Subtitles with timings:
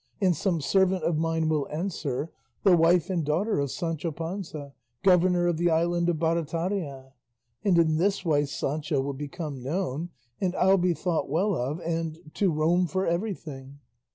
[0.19, 2.31] and some servant of mine will answer,
[2.63, 7.13] "The wife and daughter of Sancho Panza, governor of the island of Barataria;"
[7.63, 10.09] and in this way Sancho will become known,
[10.39, 13.77] and I'll be thought well of, and "to Rome for everything."